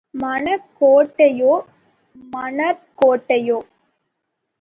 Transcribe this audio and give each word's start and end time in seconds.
மனக் 0.13 0.69
கோட்டையோ 0.79 1.51
மணற்கோட்டையோ! 2.33 3.59